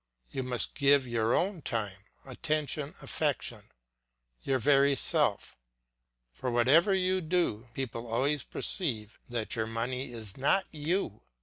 [0.31, 3.69] You must give your own time, attention, affection,
[4.41, 5.55] your very self;
[6.33, 11.21] for whatever you do, people always perceive that your money is not you.